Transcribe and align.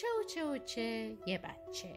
چه 0.00 0.06
و 0.20 0.24
چه 0.24 0.44
و 0.44 0.58
چه 0.58 1.16
یه 1.26 1.38
بچه. 1.38 1.94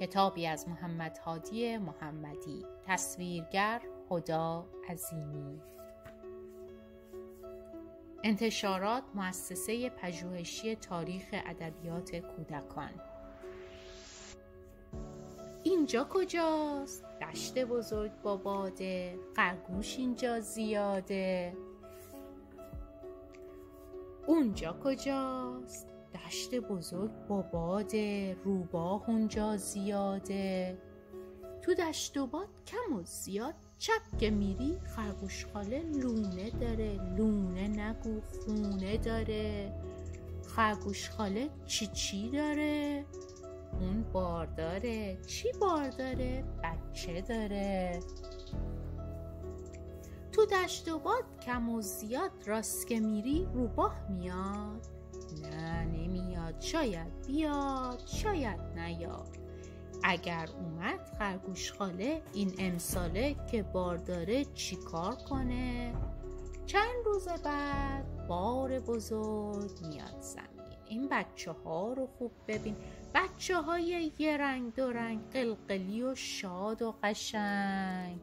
کتابی 0.00 0.46
از 0.46 0.68
محمد 0.68 1.18
هادی 1.18 1.78
محمدی. 1.78 2.66
تصویرگر 2.86 3.80
خدا 4.08 4.66
عظیمی. 4.88 5.60
انتشارات 8.24 9.02
مؤسسه 9.14 9.90
پژوهشی 9.90 10.76
تاریخ 10.76 11.24
ادبیات 11.32 12.16
کودکان. 12.16 12.90
اینجا 15.62 16.06
کجاست؟ 16.10 17.04
دشت 17.20 17.58
بزرگ 17.58 18.12
با 18.22 18.36
باده. 18.36 19.18
خرگوش 19.36 19.98
اینجا 19.98 20.40
زیاده. 20.40 21.56
اونجا 24.26 24.76
کجاست؟ 24.84 25.95
دشت 26.16 26.54
بزرگ 26.54 27.10
با 27.28 27.42
باده 27.42 28.36
روباه 28.44 29.10
اونجا 29.10 29.56
زیاده 29.56 30.78
تو 31.62 31.74
دشت 31.74 32.16
و 32.16 32.26
باد 32.26 32.48
کم 32.66 32.96
و 32.96 33.02
زیاد. 33.04 33.54
چپ 33.78 34.18
که 34.18 34.30
میری 34.30 34.78
خرگوش 34.84 35.46
خاله 35.46 35.82
لونه 35.82 36.50
داره. 36.50 37.16
لونه 37.16 37.68
نگو 37.68 38.20
خونه 38.20 38.96
داره. 38.96 39.72
خرگوش 40.48 41.10
خاله 41.10 41.50
چی 41.66 41.86
چی 41.86 42.30
داره؟ 42.30 43.04
اون 43.80 44.02
بار 44.12 44.46
داره. 44.46 45.18
چی 45.26 45.52
بار 45.60 45.88
داره؟ 45.88 46.44
بچه 46.62 47.20
داره. 47.20 48.00
تو 50.32 50.46
دشت 50.46 50.88
و 50.88 50.98
باد 50.98 51.24
کم 51.46 51.68
و 51.68 51.80
زیاد. 51.80 52.30
راست 52.46 52.86
که 52.86 53.00
میری 53.00 53.48
روباه 53.54 54.10
میاد. 54.10 54.86
نه. 55.42 56.05
شاید 56.60 57.26
بیاد 57.26 58.02
شاید 58.06 58.60
نیاد. 58.60 59.36
اگر 60.02 60.48
اومد 60.60 61.00
خرگوش 61.18 61.72
خاله 61.72 62.22
این 62.32 62.54
امساله 62.58 63.36
که 63.50 63.62
بار 63.62 63.96
داره 63.96 64.44
چیکار 64.44 65.14
کنه؟ 65.14 65.94
چند 66.66 67.04
روز 67.04 67.28
بعد 67.28 68.26
بار 68.28 68.80
بزرگ 68.80 69.86
میاد 69.88 70.20
زمین. 70.20 70.46
این 70.88 71.08
بچه 71.08 71.52
ها 71.52 71.92
رو 71.92 72.06
خوب 72.06 72.32
ببین. 72.48 72.76
بچه 73.14 73.56
های 73.56 74.12
یه 74.18 74.36
رنگ 74.36 74.74
دو 74.74 74.92
رنگ 74.92 75.30
قلقلی 75.32 76.02
و 76.02 76.14
شاد 76.14 76.82
و 76.82 76.94
قشنگ. 77.02 78.20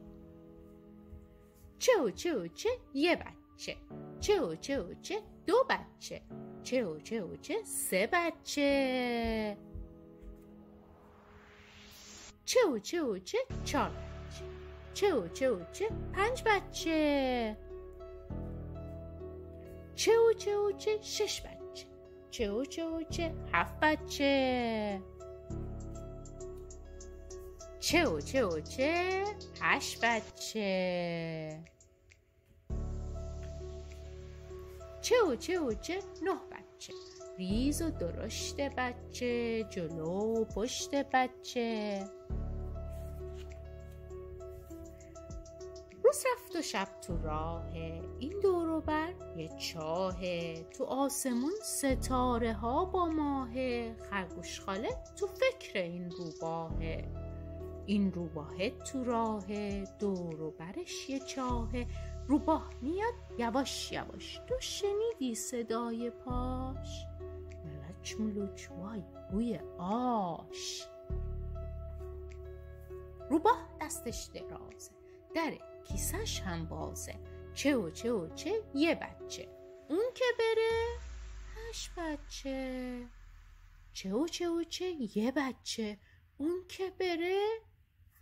چه 1.80 1.92
و 2.06 2.09
چه 2.09 2.36
و 2.38 2.48
چه؟ 2.48 2.70
یه 2.94 3.16
بچه. 3.16 3.76
چه 4.20 4.42
و 4.42 4.56
چه 4.56 4.81
و 4.81 4.94
چه؟ 5.02 5.22
دو 5.48 5.56
بچه. 5.70 6.22
چه 6.64 6.86
و 6.86 7.00
چه 7.36 7.64
سه 7.64 8.09
بچه 8.11 9.58
چه 12.45 12.59
و 12.70 12.80
چه 12.80 13.38
چهار 13.66 13.92
بچه 14.94 15.30
چه 15.33 15.50
و 15.52 15.64
چه 15.73 15.89
پنج 16.14 16.44
بچه 16.45 17.58
چه 19.95 20.11
و 20.17 20.72
چه 20.78 21.00
شش 21.02 21.42
بچه 21.42 21.86
چه 22.31 22.52
و 22.86 23.03
چه 23.03 23.33
هفت 23.53 23.80
بچه 23.80 25.02
چه 27.80 28.08
و 28.08 28.22
چه 28.22 28.45
و 28.45 28.61
چه 28.61 29.23
هشت 29.61 30.05
بچه 30.05 31.73
چه 35.04 35.16
و 35.30 35.36
چه 35.36 35.59
و 35.59 35.73
چه؟ 35.73 36.00
نه 36.22 36.36
بچه. 36.52 36.94
ریز 37.38 37.82
و 37.82 37.90
درشت 37.90 38.62
بچه 38.62 39.64
جلو 39.64 40.42
و 40.42 40.45
پشت 40.45 40.95
بچه. 40.95 42.00
روز 46.04 46.23
رفت 46.33 46.55
و 46.55 46.61
شب 46.61 46.88
تو 47.02 47.17
راهه 47.17 48.02
این 48.20 48.39
دورو 48.44 48.82
بر 48.82 49.14
یه 49.38 49.48
چاهه 49.58 50.66
تو 50.77 50.83
آسمون 50.83 51.54
ستاره 51.64 52.54
ها 52.54 52.86
با 52.86 53.06
ماهه 53.06 53.95
خرگوش 54.10 54.60
خاله 54.60 54.89
تو 55.20 55.27
فکر 55.27 55.80
این 55.80 56.11
روباهه 56.11 57.08
این 57.86 58.11
روباهه 58.11 58.70
تو 58.70 59.04
راهه 59.04 59.83
دورو 60.00 60.52
برش 60.52 61.10
یه 61.10 61.20
چاهه 61.20 61.88
روباه 62.28 62.70
میاد 62.82 63.14
یواش 63.38 63.92
یواش. 63.92 64.42
تو 64.48 64.56
شنیدی 64.60 65.36
صدای 65.36 66.10
پاش؟ 66.10 67.06
ملچ 67.66 68.16
ملوچ 68.20 68.70
وای 68.72 69.04
بوی 69.32 69.60
آش. 69.78 70.88
روباه 73.30 73.67
دستش 73.82 74.30
درازه 74.33 74.92
در 75.36 75.54
کیسش 75.83 76.42
هم 76.42 76.66
بازه. 76.66 77.20
چه 77.54 77.76
و 77.76 77.89
چه 77.89 78.12
و 78.12 78.36
چه 78.36 78.52
یه 78.76 78.95
بچه. 78.95 79.48
اون 79.89 80.06
که 80.16 80.26
بره 80.39 80.98
هشت 81.56 81.92
بچه. 81.98 83.08
چه 83.94 84.14
و 84.14 84.28
چه 84.28 84.50
و 84.50 84.64
چه 84.64 84.86
یه 85.16 85.32
بچه. 85.32 85.98
اون 86.38 86.66
که 86.70 86.94
بره 87.00 87.39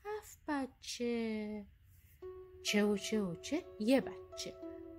هفت 0.06 0.40
بچه. 0.48 1.66
چه 2.64 2.86
و 2.86 2.98
چه 2.98 3.22
و 3.22 3.36
چه؟ 3.36 3.64
یه 3.80 4.02
بچه. 4.02 4.54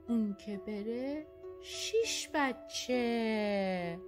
اون 0.08 0.36
که 0.38 0.60
بره 0.66 1.26
شیش 1.62 2.28
بچه. 2.34 3.98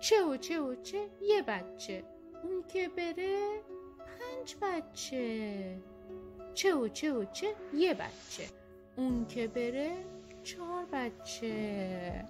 چه 0.00 0.24
و 0.24 0.36
چه 0.36 0.60
و 0.60 0.74
چه؟ 0.74 1.08
یه 1.22 1.42
بچه. 1.42 2.04
اون 2.42 2.64
که 2.68 2.88
بره 2.88 3.60
پنج 3.98 4.56
بچه. 4.62 5.78
چه 6.54 6.74
و 6.74 6.88
چه 6.88 7.12
و 7.12 7.24
چه؟ 7.24 7.54
یه 7.74 7.94
بچه. 7.94 8.44
اون 8.96 9.26
که 9.26 9.48
بره 9.48 9.90
چهار 10.42 10.84
بچه. 10.92 12.24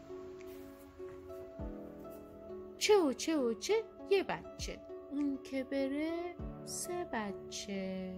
چه 2.78 2.97
و 2.98 3.12
چه 3.12 3.36
و 3.36 3.54
چه؟ 3.54 3.75
یه 4.10 4.22
بچه. 4.22 4.78
اون 5.10 5.38
که 5.42 5.65
بره 5.65 6.34
سه 6.65 6.97
بچه؟ 7.12 8.14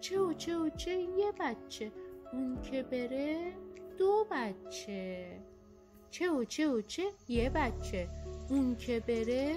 چه 0.00 0.20
و 0.20 0.32
چه 0.32 0.58
و 0.58 0.68
چه 0.68 0.90
یه 0.90 1.32
بچه؟ 1.40 1.92
اون 2.32 2.62
که 2.62 2.82
بره 2.82 3.52
دو 3.98 4.26
بچه. 4.30 5.26
چه 6.10 6.30
و 6.30 6.44
چه 6.44 6.68
و 6.68 6.80
چه 6.80 7.02
یه 7.28 7.50
بچه. 7.50 8.08
اون 8.50 8.76
که 8.76 9.00
بره 9.00 9.54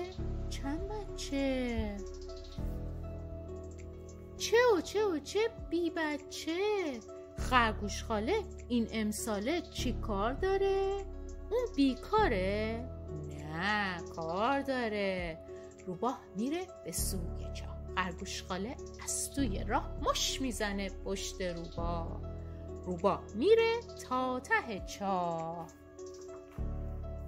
چند 0.50 0.90
بچه؟ 0.90 1.98
چه 4.38 4.58
و 4.78 4.82
چه 4.82 5.06
و 5.06 5.20
چه 5.20 5.40
بی 5.70 5.90
بچه. 5.96 6.60
خرگوش 7.38 8.04
خاله 8.04 8.44
این 8.70 8.88
امساله 8.92 9.62
چی 9.62 9.94
کار 9.94 10.34
داره؟ 10.34 11.06
اون 11.52 11.68
بیکاره؟ 11.76 12.90
نه 13.40 14.02
کار 14.16 14.62
داره. 14.62 15.38
روباه 15.88 16.20
میره 16.36 16.68
به 16.86 16.92
سوی 16.92 17.54
چاه 17.54 17.78
خرگوش 17.96 18.44
خاله 18.44 18.76
از 19.04 19.32
توی 19.32 19.64
راه 19.64 19.92
مش 20.10 20.42
می‌زنه 20.42 20.90
پشت 20.90 21.42
روباه. 21.42 22.22
روباه 22.86 23.24
میره 23.36 23.80
تا 24.10 24.40
ته 24.40 24.86
چاه. 24.86 25.68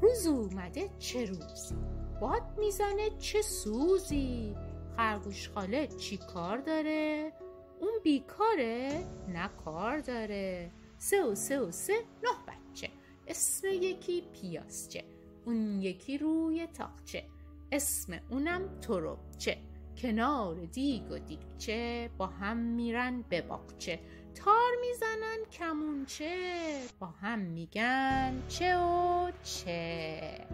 روز 0.01 0.27
اومده 0.27 0.89
چه 0.99 1.25
روزی 1.25 1.75
باد 2.21 2.57
می‌زنه 2.57 3.09
چه 3.19 3.41
سوزی؟ 3.41 4.55
خرگوش 4.97 5.49
خاله 5.49 5.87
چی 5.87 6.17
کار 6.17 6.57
داره؟ 6.57 7.33
اون 7.81 7.91
بیکاره؟ 8.03 9.07
نه 9.27 9.49
کار 9.65 9.99
داره. 9.99 10.71
سه 10.97 11.23
و 11.23 11.35
سه 11.35 11.59
و 11.59 11.71
سه 11.71 11.93
نه 12.23 12.29
بچه. 12.47 12.89
اسم 13.27 13.67
یکی 13.67 14.21
پیاسچه 14.21 15.03
اون 15.45 15.81
یکی 15.81 16.17
روی 16.17 16.67
تاقچه 16.67 17.23
اسم 17.71 18.19
اونم 18.29 18.79
تروبچه 18.81 19.57
کنار 19.97 20.55
دیگ 20.55 21.11
و 21.11 21.19
دیگچه 21.19 22.09
با 22.17 22.27
هم 22.27 22.57
میرن 22.57 23.21
به 23.29 23.41
باغچه. 23.41 23.99
تار 24.35 24.71
می‌زنن 24.81 25.37
کمونچه 25.51 26.35
با 26.99 27.07
هم 27.07 27.39
میگن 27.39 28.43
چه 28.47 28.77
و 28.77 29.31
چه. 29.43 30.47